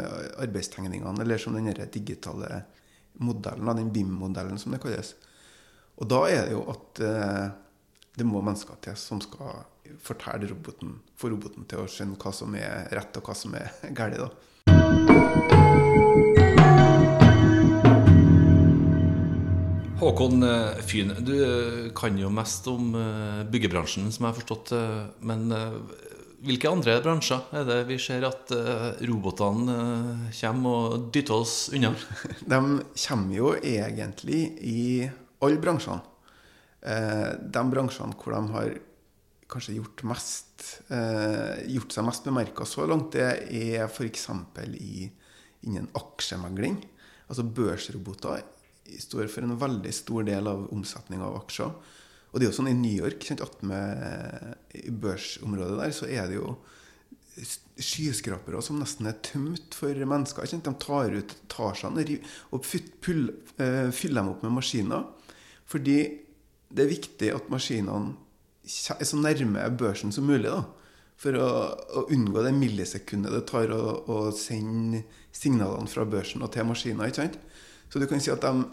arbeidstegningene, 0.42 1.22
eller 1.22 1.38
som 1.38 1.54
den 1.54 1.70
digitale 1.94 2.64
modellen, 3.22 3.70
den 3.78 3.92
BIM-modellen 3.94 4.58
som 4.58 4.74
det 4.74 4.80
kalles. 4.82 5.12
Og 6.02 6.10
da 6.10 6.24
er 6.32 6.48
det 6.48 6.56
jo 6.56 6.64
at 6.72 7.04
det 8.18 8.26
må 8.26 8.42
mennesker 8.42 8.80
til 8.82 8.98
som 8.98 9.22
skal 9.22 9.62
fortelle 10.02 10.50
roboten, 10.50 10.98
få 11.18 11.30
roboten 11.30 11.68
til 11.70 11.84
å 11.84 11.90
skjønne 11.92 12.18
hva 12.18 12.34
som 12.34 12.56
er 12.58 12.90
rett 12.98 13.20
og 13.20 13.30
hva 13.30 13.36
som 13.38 13.54
er 13.58 13.70
galt. 13.98 14.34
Håkon 19.98 20.44
eh, 20.46 20.82
Fyn, 20.86 21.14
du 21.26 21.34
eh, 21.42 21.86
kan 21.98 22.18
jo 22.18 22.30
mest 22.34 22.68
om 22.70 22.92
eh, 22.98 23.46
byggebransjen, 23.50 24.12
som 24.14 24.26
jeg 24.26 24.34
har 24.34 24.38
forstått. 24.38 24.74
Men 25.26 25.50
hvilke 26.46 26.70
andre 26.70 27.00
bransjer 27.02 27.48
er 27.58 27.66
det 27.70 27.80
vi 27.90 27.98
ser 28.02 28.26
at 28.28 28.54
robotene 29.10 29.78
kommer 30.38 30.92
og 30.94 31.10
dytter 31.14 31.42
oss 31.42 31.56
unna? 31.74 31.94
De 32.54 32.62
kommer 33.08 33.34
jo 33.38 33.56
egentlig 33.58 34.44
i 34.62 34.86
alle 35.42 35.62
bransjene. 35.62 36.17
Eh, 36.82 37.32
de 37.42 37.64
bransjene 37.72 38.16
hvor 38.18 38.36
de 38.36 38.54
har 38.54 38.76
kanskje 39.48 39.78
gjort, 39.78 40.04
mest, 40.04 40.66
eh, 40.92 41.64
gjort 41.72 41.96
seg 41.96 42.06
mest 42.06 42.28
bemerka 42.28 42.68
så 42.68 42.86
langt, 42.90 43.16
det 43.16 43.48
er 43.48 43.88
f.eks. 43.88 44.28
innen 45.64 45.90
aksjemegling. 45.96 46.82
Altså 47.28 47.44
børsroboter 47.44 48.44
står 49.00 49.28
for 49.32 49.44
en 49.44 49.58
veldig 49.60 49.94
stor 49.96 50.28
del 50.28 50.48
av 50.48 50.68
omsetninga 50.76 51.28
av 51.28 51.42
aksjer. 51.42 51.72
Og 52.32 52.40
det 52.40 52.46
er 52.46 52.52
jo 52.52 52.58
sånn 52.60 52.72
i 52.72 52.78
New 52.78 53.04
York, 53.04 53.24
kjent 53.24 53.42
attmed 53.44 54.92
børsområdet 55.02 55.80
der, 55.80 55.96
så 55.96 56.10
er 56.12 56.28
det 56.30 56.40
jo 56.40 56.58
skyskrapere 57.78 58.62
som 58.66 58.80
nesten 58.82 59.08
er 59.10 59.20
tømt 59.26 59.76
for 59.78 59.94
mennesker. 59.94 60.48
De 60.50 60.74
tar 60.82 61.14
ut 61.14 61.36
etasjene 61.36 62.06
og 62.56 62.66
eh, 62.66 63.90
fyller 63.94 64.22
dem 64.22 64.32
opp 64.34 64.46
med 64.46 64.56
maskiner. 64.58 65.06
Fordi 65.68 66.00
det 66.70 66.84
er 66.84 66.92
viktig 66.92 67.30
at 67.36 67.52
maskinene 67.52 68.16
er 68.68 69.08
så 69.08 69.20
nærme 69.20 69.64
børsen 69.80 70.12
som 70.12 70.28
mulig. 70.28 70.50
da, 70.52 70.64
For 71.18 71.38
å, 71.40 71.50
å 72.02 72.06
unngå 72.14 72.44
det 72.46 72.54
millisekundet 72.58 73.34
det 73.34 73.46
tar 73.50 73.72
å, 73.74 73.84
å 74.06 74.18
sende 74.36 75.06
signalene 75.32 75.90
fra 75.90 76.06
børsen 76.06 76.44
og 76.44 76.52
til 76.54 76.68
maskiner. 76.68 77.08
ikke 77.08 77.24
sant? 77.24 77.40
Så 77.88 78.02
du 78.02 78.08
kan 78.10 78.22
si 78.22 78.34
at 78.34 78.44
de 78.44 78.68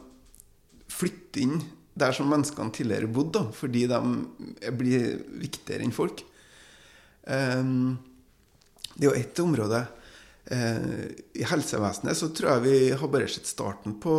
flytter 0.91 1.45
inn 1.45 1.61
der 1.95 2.15
som 2.15 2.27
menneskene 2.31 2.75
tidligere 2.75 3.11
bodde, 3.11 3.45
fordi 3.55 3.87
de 3.91 4.01
blir 4.75 5.21
viktigere 5.39 5.87
enn 5.87 5.95
folk. 5.95 6.25
Um, 7.25 7.95
det 8.95 9.07
er 9.07 9.11
jo 9.13 9.19
ett 9.21 9.43
område. 9.43 9.85
Uh, 10.51 11.07
I 11.39 11.47
helsevesenet 11.49 12.19
så 12.19 12.33
tror 12.35 12.57
jeg 12.57 12.65
vi 12.67 12.79
har 12.99 13.13
bare 13.13 13.31
sett 13.31 13.49
starten 13.49 13.95
på, 14.03 14.17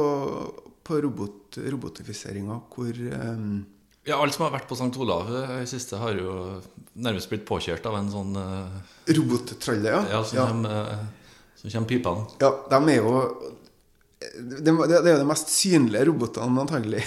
på 0.85 0.99
robot, 1.01 1.57
robotifiseringa, 1.57 2.59
hvor 2.75 2.93
um, 2.93 3.65
Ja, 4.05 4.19
Alle 4.19 4.33
som 4.35 4.45
har 4.45 4.53
vært 4.53 4.67
på 4.69 4.77
St. 4.77 4.91
Olav 5.01 5.31
eh, 5.33 5.57
i 5.63 5.69
siste, 5.69 5.97
har 5.97 6.13
jo 6.19 6.59
nærmest 6.93 7.31
blitt 7.31 7.45
påkjørt 7.47 7.87
av 7.89 7.97
en 7.97 8.11
sånn 8.13 8.37
uh, 8.37 8.75
Robottraller, 9.09 9.95
ja. 9.95 10.01
Ja, 10.13 10.23
som 10.23 10.37
ja. 10.37 10.47
kommer, 10.51 10.91
eh, 10.93 11.47
som 11.57 11.71
kommer 11.73 11.89
pipende. 11.89 12.27
Ja, 12.43 12.51
de 12.69 12.81
er 12.93 12.99
jo 13.01 13.15
det, 14.25 14.71
det 14.71 14.97
er 14.97 15.11
jo 15.11 15.21
de 15.21 15.27
mest 15.27 15.51
synlige 15.51 16.05
robotene, 16.09 16.61
antagelig. 16.63 17.01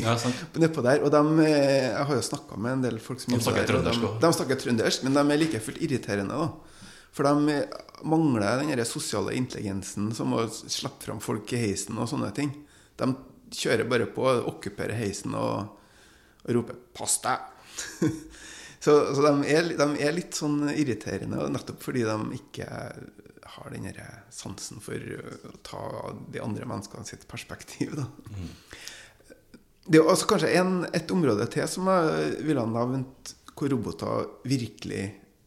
Ja. 0.00 0.14
Nedpå 0.62 0.82
der. 0.84 1.02
Og 1.04 1.10
de, 1.12 1.20
eh, 1.44 1.90
jeg 1.90 2.06
har 2.08 2.18
jo 2.18 2.24
snakka 2.28 2.58
med 2.58 2.78
en 2.78 2.84
del 2.86 3.00
folk 3.02 3.22
som 3.22 3.34
De 3.34 3.40
snakker 3.42 3.68
trøndersk 3.68 4.00
de, 4.00 4.08
også. 4.08 4.22
de 4.22 4.30
snakker 4.38 4.60
trøndersk, 4.62 5.04
men 5.06 5.18
de 5.18 5.24
er 5.24 5.42
like 5.42 5.62
fullt 5.62 5.82
irriterende. 5.84 6.38
da. 6.38 6.84
For 7.14 7.26
de 7.28 7.58
mangler 8.10 8.62
den 8.62 8.86
sosiale 8.88 9.36
intelligensen 9.38 10.10
som 10.16 10.34
å 10.34 10.46
slippe 10.50 11.06
fram 11.06 11.20
folk 11.22 11.52
i 11.54 11.62
heisen 11.66 11.98
og 12.00 12.10
sånne 12.10 12.30
ting. 12.34 12.50
De 13.00 13.10
kjører 13.54 13.88
bare 13.90 14.08
på, 14.10 14.24
okkuperer 14.50 14.98
heisen 14.98 15.34
og, 15.38 15.76
og 16.44 16.56
roper 16.58 16.78
'pass 16.94 17.20
deg'. 17.24 17.50
så 18.84 19.14
så 19.14 19.22
de, 19.24 19.34
er, 19.50 19.74
de 19.78 19.88
er 19.98 20.16
litt 20.16 20.34
sånn 20.38 20.68
irriterende, 20.70 21.48
nettopp 21.50 21.82
fordi 21.82 22.04
de 22.06 22.18
ikke 22.38 22.68
har 23.54 23.70
den 23.70 23.86
sansen 24.34 24.80
for 24.82 24.98
å 24.98 25.54
ta 25.66 25.84
de 26.32 26.42
andre 26.42 26.66
menneskene 26.66 27.06
sitt 27.06 27.26
perspektiv. 27.30 27.94
da. 27.98 28.06
Det 29.84 30.00
er 30.00 30.08
altså 30.08 30.28
kanskje 30.30 30.54
en, 30.58 30.76
et 30.96 31.10
område 31.12 31.46
til 31.52 31.68
som 31.68 31.88
jeg 31.92 32.38
ville 32.46 32.64
nevnt, 32.72 33.34
hvor 33.54 33.70
roboter 33.70 34.30
virkelig 34.48 35.04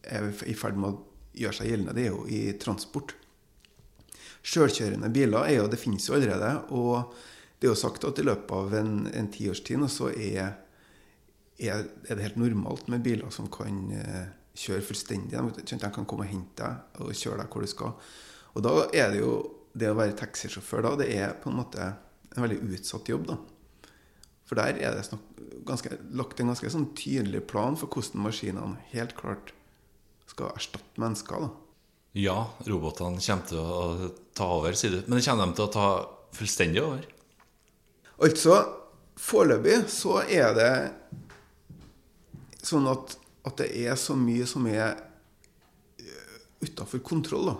er 0.08 0.28
i 0.48 0.54
ferd 0.56 0.78
med 0.78 0.94
å 0.94 1.00
gjøre 1.38 1.58
seg 1.58 1.72
gjeldende. 1.72 1.96
Det 1.96 2.04
er 2.06 2.14
jo 2.14 2.22
i 2.30 2.42
transport. 2.60 3.14
Sjølkjørende 4.46 5.10
biler 5.12 5.42
er 5.44 5.58
jo, 5.58 5.66
det 5.68 5.80
finnes 5.80 6.06
jo 6.08 6.14
allerede. 6.16 6.52
Og 6.72 7.12
det 7.58 7.66
er 7.66 7.72
jo 7.72 7.78
sagt 7.78 8.06
at 8.06 8.18
i 8.20 8.26
løpet 8.26 8.54
av 8.54 8.74
en, 8.78 8.94
en 9.10 9.28
tiårstid 9.34 9.82
så 9.90 10.12
er, 10.14 10.52
er, 11.58 11.86
det 12.06 12.22
helt 12.22 12.38
normalt 12.38 12.86
med 12.92 13.02
biler 13.02 13.32
som 13.34 13.50
kan 13.50 13.80
eh, 13.98 14.28
kjøre 14.58 14.84
fullstendig. 14.86 15.42
De 15.58 15.78
kan 15.82 16.06
komme 16.06 16.26
og 16.26 16.30
hente 16.30 16.62
deg 16.62 17.02
og 17.02 17.14
kjøre 17.18 17.42
deg 17.42 17.50
hvor 17.50 17.66
du 17.66 17.70
skal. 17.70 17.96
Og 18.54 18.64
da 18.64 18.74
er 18.94 19.10
det 19.12 19.22
jo 19.24 19.32
det 19.78 19.90
å 19.90 19.98
være 19.98 20.16
taxisjåfør 20.18 20.86
da, 20.86 20.94
det 21.02 21.10
er 21.18 21.34
på 21.42 21.50
en 21.50 21.58
måte 21.58 21.82
en 21.82 22.44
veldig 22.44 22.60
utsatt 22.76 23.10
jobb. 23.10 23.26
da. 23.32 23.38
For 24.48 24.58
der 24.58 24.78
er 24.78 24.96
det 24.96 25.04
snakk, 25.08 25.26
ganske, 25.68 25.98
lagt 26.16 26.40
en 26.40 26.52
ganske 26.52 26.70
sånn 26.72 26.90
tydelig 26.98 27.42
plan 27.50 27.76
for 27.78 27.90
hvordan 27.90 28.22
maskinene 28.24 28.78
helt 28.94 29.18
klart 29.18 29.52
skal 30.30 30.54
erstatte 30.54 31.02
mennesker. 31.02 31.48
da. 31.48 31.50
Ja, 32.18 32.38
robotene 32.66 33.20
kommer 33.20 33.50
til 33.50 33.60
å 33.60 34.10
ta 34.38 34.48
over, 34.56 34.78
sier 34.78 34.94
du. 34.94 35.00
Men 35.10 35.22
kommer 35.26 35.50
de 35.50 35.58
til 35.58 35.66
å 35.66 35.74
ta 35.74 35.88
fullstendig 36.38 36.86
over? 36.86 37.06
Altså, 38.18 38.56
foreløpig 39.18 39.84
så 39.92 40.22
er 40.26 40.54
det 40.56 40.72
sånn 42.66 42.88
at, 42.90 43.14
at 43.46 43.60
det 43.62 43.68
er 43.86 43.94
så 43.98 44.16
mye 44.18 44.46
som 44.48 44.66
er 44.70 44.96
utafor 46.60 46.98
kontroll. 46.98 47.52
da. 47.52 47.56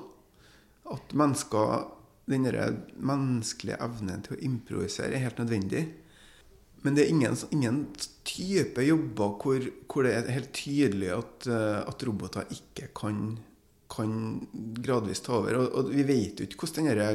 At 0.94 1.14
mennesker, 1.14 1.86
den 2.28 2.48
menneskelige 2.96 3.78
evnen 3.84 4.24
til 4.26 4.36
å 4.36 4.42
improvisere 4.50 5.14
er 5.14 5.26
helt 5.28 5.40
nødvendig. 5.42 5.84
Men 6.82 6.94
det 6.94 7.04
er 7.04 7.12
ingen, 7.12 7.36
ingen 7.50 7.78
type 8.26 8.82
jobber 8.86 9.34
hvor, 9.42 9.64
hvor 9.90 10.06
det 10.06 10.14
er 10.14 10.30
helt 10.30 10.52
tydelig 10.54 11.10
at, 11.10 11.48
eh, 11.50 11.80
at 11.82 12.04
roboter 12.06 12.52
ikke 12.54 12.92
kan, 12.96 13.32
kan 13.90 14.12
gradvis 14.78 15.24
ta 15.26 15.40
over. 15.40 15.58
Og, 15.58 15.74
og 15.74 15.90
vi 15.90 16.06
vet 16.06 16.38
jo 16.38 16.46
ikke 16.46 16.62
hvordan 16.62 16.90
denne 16.92 17.08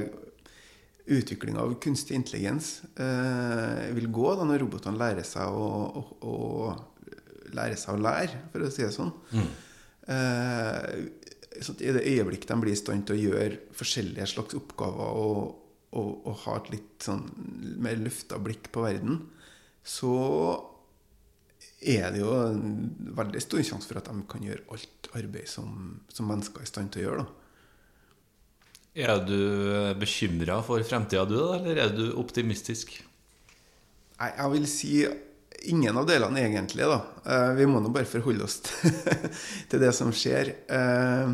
utviklinga 1.06 1.60
av 1.60 1.74
kunstig 1.84 2.16
intelligens 2.16 2.78
eh, 2.96 3.90
vil 3.96 4.08
gå 4.14 4.36
da 4.38 4.46
når 4.48 4.64
robotene 4.64 5.00
lærer 5.00 5.26
seg 5.28 5.52
å, 5.52 5.68
å, 6.00 6.06
å 6.24 7.54
lære 7.54 7.78
seg 7.80 7.98
å 7.98 8.04
lære, 8.04 8.46
for 8.54 8.64
å 8.64 8.72
si 8.72 8.86
det 8.86 8.94
sånn. 8.96 9.12
Mm. 9.34 9.50
Eh, 10.14 11.60
sånn 11.64 11.84
I 11.84 11.92
det 11.98 12.06
øyeblikk 12.08 12.48
de 12.50 12.60
blir 12.62 12.76
i 12.76 12.80
stand 12.80 13.08
til 13.08 13.18
å 13.18 13.24
gjøre 13.28 13.60
forskjellige 13.78 14.30
slags 14.32 14.58
oppgaver 14.58 15.20
og, 15.26 15.42
og, 15.92 16.12
og 16.24 16.40
ha 16.46 16.58
et 16.62 16.72
litt 16.78 17.08
sånn 17.10 17.26
mer 17.84 18.00
lufta 18.00 18.40
blikk 18.42 18.72
på 18.74 18.88
verden, 18.88 19.26
så 19.84 20.16
er 21.84 22.14
det 22.16 22.22
jo 22.24 22.32
en 22.48 22.92
veldig 23.18 23.42
stor 23.44 23.64
sjanse 23.68 23.90
for 23.90 24.00
at 24.00 24.08
de 24.08 24.24
kan 24.32 24.44
gjøre 24.44 24.64
alt 24.72 25.10
arbeid 25.20 25.50
som, 25.52 25.98
som 26.08 26.30
mennesker 26.32 26.64
er 26.64 26.70
i 26.70 26.72
stand 26.72 26.94
til 26.94 27.04
å 27.04 27.10
gjøre. 27.10 27.26
da. 27.26 27.43
Er 28.94 29.18
du 29.26 29.38
bekymra 29.98 30.60
for 30.62 30.84
fremtida, 30.86 31.26
du, 31.26 31.38
da, 31.40 31.56
eller 31.58 31.80
er 31.82 31.94
du 31.96 32.12
optimistisk? 32.22 32.94
Nei, 34.20 34.28
jeg 34.38 34.52
vil 34.54 34.68
si 34.70 34.92
ingen 35.74 35.98
av 35.98 36.06
delene, 36.06 36.44
egentlig. 36.46 36.86
da. 36.86 37.00
Eh, 37.26 37.54
vi 37.58 37.66
må 37.70 37.82
nå 37.82 37.90
bare 37.94 38.10
forholde 38.10 38.46
oss 38.46 38.60
til 39.72 39.82
det 39.82 39.90
som 39.98 40.12
skjer. 40.14 40.54
Eh, 40.68 41.34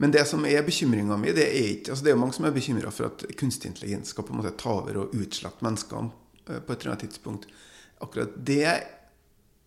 men 0.00 0.14
det 0.14 0.24
som 0.28 0.46
er 0.48 0.64
bekymringa 0.64 1.18
mi, 1.20 1.34
det 1.36 1.44
er 1.50 1.66
ikke 1.74 1.92
altså 1.92 2.06
Det 2.06 2.12
er 2.12 2.16
jo 2.16 2.22
mange 2.22 2.36
som 2.38 2.46
er 2.48 2.54
bekymra 2.56 2.92
for 2.94 3.10
at 3.10 3.26
kunstig 3.36 3.68
intelligens 3.68 4.14
skal 4.14 4.24
på 4.24 4.32
en 4.32 4.40
måte 4.40 4.54
ta 4.56 4.72
over 4.78 5.02
og 5.02 5.12
utslette 5.18 5.66
menneskene 5.66 6.08
eh, 6.46 6.62
på 6.64 6.72
et 6.72 6.78
eller 6.78 6.94
annet 6.94 7.04
tidspunkt. 7.04 7.44
Akkurat 8.00 8.32
det 8.48 8.62
er 8.70 8.86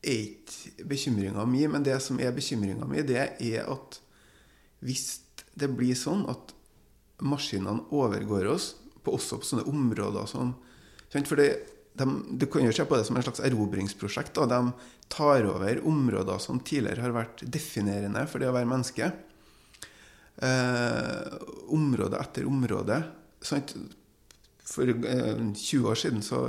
ikke 0.01 0.87
bekymringa 0.89 1.45
mi, 1.45 1.61
men 1.69 1.85
det 1.85 1.99
som 2.01 2.17
er 2.17 2.33
bekymringa 2.33 2.89
mi, 2.89 3.05
det 3.05 3.21
er 3.21 3.69
at 3.69 4.01
hvis 4.83 5.21
det 5.53 5.69
blir 5.77 5.93
sånn 5.95 6.25
at 6.31 6.55
maskinene 7.23 7.85
overgår 7.93 8.49
oss, 8.53 8.73
på, 9.03 9.15
også 9.17 9.39
på 9.41 9.47
sånne 9.47 9.67
områder 9.67 10.27
som 10.29 10.53
For 11.11 11.39
det, 11.39 11.49
de, 11.99 12.05
Du 12.39 12.45
kan 12.47 12.63
jo 12.65 12.71
se 12.73 12.85
på 12.87 12.97
det 12.97 13.05
som 13.05 13.17
en 13.17 13.25
slags 13.25 13.43
erobringsprosjekt. 13.43 14.33
Da. 14.33 14.47
De 14.49 15.09
tar 15.13 15.45
over 15.45 15.81
områder 15.85 16.39
som 16.41 16.61
tidligere 16.63 17.03
har 17.05 17.13
vært 17.15 17.43
definerende 17.43 18.25
for 18.27 18.41
det 18.41 18.49
å 18.49 18.55
være 18.55 18.69
menneske. 18.69 19.11
Eh, 20.41 21.35
område 21.75 22.17
etter 22.17 22.47
område. 22.49 23.03
Sant? 23.43 23.75
For 24.65 24.89
eh, 24.89 25.43
20 25.53 25.91
år 25.91 25.99
siden 25.99 26.23
så 26.25 26.47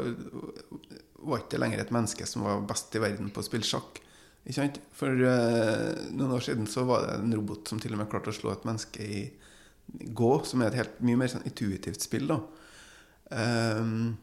var 1.24 1.42
ikke 1.42 1.60
lenger 1.60 1.82
et 1.82 1.92
menneske 1.94 2.26
som 2.28 2.46
var 2.46 2.64
best 2.68 2.94
i 2.96 3.02
verden 3.02 3.30
på 3.32 3.42
å 3.42 3.46
spille 3.46 3.68
sjakk. 3.68 4.00
For 4.94 5.08
eh, 5.08 5.92
noen 6.12 6.34
år 6.36 6.44
siden 6.44 6.68
så 6.68 6.84
var 6.88 7.06
det 7.06 7.18
en 7.18 7.36
robot 7.36 7.68
som 7.68 7.80
til 7.80 7.94
og 7.96 8.02
med 8.02 8.10
klarte 8.12 8.32
å 8.32 8.36
slå 8.36 8.52
et 8.52 8.66
menneske 8.68 9.04
i 9.04 9.22
gå, 9.86 10.32
som 10.46 10.62
er 10.62 10.72
et 10.72 10.82
helt 10.82 11.00
mye 11.04 11.20
mer 11.20 11.32
sånn 11.32 11.46
intuitivt 11.48 12.04
spill. 12.04 12.30
da. 12.30 12.40
Um, 13.34 14.14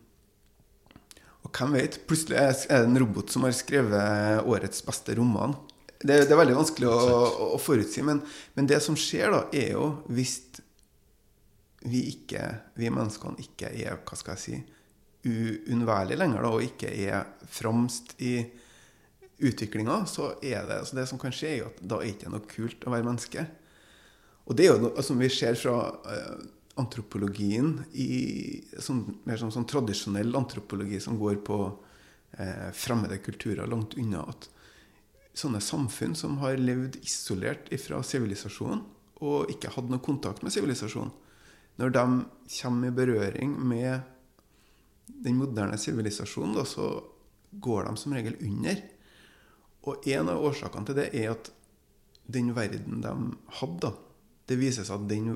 og 1.42 1.52
hvem 1.58 1.76
vet? 1.80 2.00
Plutselig 2.08 2.38
er 2.38 2.54
det 2.54 2.78
en 2.78 3.00
robot 3.02 3.34
som 3.34 3.46
har 3.48 3.56
skrevet 3.58 4.48
årets 4.48 4.84
beste 4.86 5.16
roman. 5.18 5.56
Det, 6.02 6.24
det 6.26 6.34
er 6.34 6.40
veldig 6.40 6.58
vanskelig 6.58 6.90
å, 6.90 6.98
å, 6.98 7.48
å 7.56 7.62
forutsi. 7.62 8.04
Men, 8.06 8.22
men, 8.58 8.70
det 8.70 8.82
som 8.86 8.98
skjer, 8.98 9.34
da, 9.34 9.44
er 9.54 9.74
jo 9.76 9.88
hvis 10.12 10.40
vi 11.82 12.06
ikke, 12.12 12.44
vi 12.78 12.92
menneskene 12.94 13.42
ikke 13.42 13.72
er 13.74 14.02
hva 14.06 14.18
skal 14.18 14.38
jeg 14.38 14.44
si, 14.44 14.60
uunnværlige 15.26 16.18
lenger, 16.18 16.46
da, 16.46 16.52
og 16.56 16.66
ikke 16.66 16.90
er 16.90 17.26
fremst 17.50 18.16
i 18.22 18.36
utviklinga, 19.42 20.04
så 20.10 20.36
er 20.46 20.66
det 20.70 20.84
så 20.86 20.98
det 20.98 21.08
som 21.10 21.22
kan 21.22 21.34
skje, 21.34 21.56
er 21.56 21.70
at 21.70 21.82
da 21.82 22.00
er 22.02 22.10
det 22.10 22.16
ikke 22.16 22.34
noe 22.34 22.50
kult 22.50 22.86
å 22.86 22.94
være 22.94 23.08
menneske. 23.08 23.46
Og 24.52 24.58
det 24.60 24.66
er 24.68 24.74
jo 24.74 24.90
noe 24.90 25.04
som 25.06 25.20
vi 25.22 25.30
ser 25.32 25.56
fra 25.56 25.76
uh, 25.96 26.42
antropologien 26.82 27.78
i 27.96 28.10
sånn, 28.84 29.06
mer 29.24 29.40
sånn, 29.40 29.54
sånn, 29.56 29.68
tradisjonell 29.70 30.36
antropologi 30.36 31.00
som 31.00 31.16
går 31.20 31.38
på 31.48 31.60
uh, 31.72 32.68
fremmede 32.76 33.22
kulturer 33.24 33.70
langt 33.72 33.96
unna. 33.96 34.26
At 34.28 34.50
sånne 35.40 35.64
samfunn 35.64 36.18
som 36.20 36.42
har 36.44 36.60
levd 36.60 37.00
isolert 37.00 37.72
fra 37.80 38.02
sivilisasjonen 38.04 38.84
og 39.24 39.54
ikke 39.54 39.72
hatt 39.72 39.88
noe 39.88 40.04
kontakt 40.04 40.44
med 40.44 40.52
sivilisasjonen, 40.52 41.14
når 41.80 41.94
de 41.96 42.06
kommer 42.58 42.90
i 42.90 42.96
berøring 42.96 43.54
med 43.56 44.02
den 45.24 45.38
moderne 45.40 45.78
sivilisasjonen, 45.80 46.60
så 46.66 46.92
går 47.52 47.88
de 47.88 47.96
som 48.02 48.16
regel 48.18 48.36
under. 48.42 48.82
Og 49.88 50.08
en 50.12 50.30
av 50.34 50.44
årsakene 50.44 50.90
til 50.90 50.98
det 50.98 51.08
er 51.16 51.32
at 51.38 51.52
den 52.32 52.52
verden 52.58 53.00
de 53.06 53.14
hadde, 53.62 53.94
det 54.52 54.60
viser 54.60 54.88
seg 54.88 55.00
at 55.00 55.08
den 55.10 55.34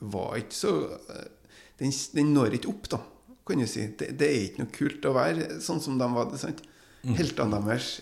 var 0.00 0.36
ikke 0.40 0.56
så 0.56 0.74
Den, 1.80 1.92
den 2.16 2.32
når 2.34 2.58
ikke 2.58 2.68
opp, 2.72 2.88
da, 2.92 2.98
kan 3.46 3.62
du 3.62 3.66
si. 3.68 3.86
Det, 3.96 4.10
det, 4.20 4.26
er 4.28 4.42
ikke 4.44 4.62
noe 4.62 4.74
kult 4.74 5.06
å 5.08 5.14
være 5.16 5.60
sånn 5.64 5.80
som 5.80 5.96
de 6.00 6.08
var. 6.12 6.34
Sant? 6.40 6.60
Mm. 7.00 7.14
Heltene 7.16 7.60
deres 7.64 7.94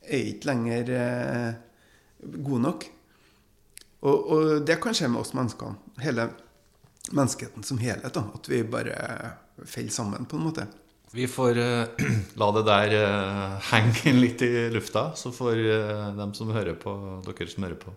er 0.00 0.30
ikke 0.30 0.48
lenger 0.48 0.92
eh, 0.96 1.50
gode 2.40 2.62
nok. 2.64 2.86
Og, 4.00 4.16
og, 4.16 4.44
det 4.64 4.78
kan 4.80 4.96
skje 4.96 5.10
med 5.12 5.20
oss 5.20 5.34
mennesker. 5.36 5.76
Hele 6.00 6.30
menneskeheten 7.12 7.66
som 7.66 7.80
helhet. 7.82 8.14
Da. 8.16 8.24
At 8.36 8.48
vi 8.48 8.62
bare 8.64 8.96
faller 9.68 9.92
sammen, 9.92 10.24
på 10.24 10.38
en 10.40 10.46
måte. 10.48 10.66
Vi 11.12 11.26
får 11.26 11.58
uh, 11.58 12.04
la 12.40 12.50
det 12.54 12.64
der 12.68 12.96
uh, 13.02 13.70
henge 13.72 14.14
litt 14.24 14.42
i 14.46 14.68
lufta, 14.70 15.10
så 15.18 15.32
får 15.34 15.58
uh, 15.58 16.10
dem 16.16 16.34
som 16.38 16.52
hører 16.54 16.78
på, 16.78 16.94
dere 17.26 17.50
som 17.50 17.66
hører 17.66 17.80
på, 17.80 17.94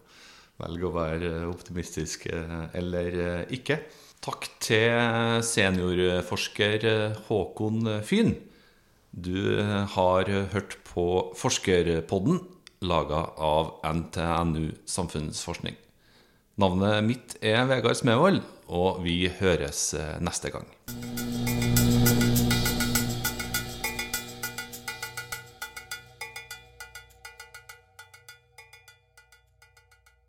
velge 0.62 0.88
å 0.88 0.96
være 0.96 1.32
optimistiske 1.50 2.44
eller 2.78 3.46
ikke. 3.54 3.80
Takk 4.24 4.48
til 4.64 5.44
seniorforsker 5.44 6.86
Håkon 7.28 7.90
Fyn. 8.08 8.36
Du 9.14 9.60
har 9.96 10.32
hørt 10.54 10.78
på 10.88 11.08
Forskerpodden, 11.38 12.40
laga 12.84 13.26
av 13.38 13.76
NTNU 13.84 14.72
Samfunnsforskning. 14.90 15.76
Navnet 16.62 17.04
mitt 17.06 17.38
er 17.42 17.66
Vegard 17.70 18.00
Smevold, 18.00 18.42
og 18.70 19.04
vi 19.06 19.28
høres 19.42 19.92
neste 20.24 20.54
gang. 20.54 20.70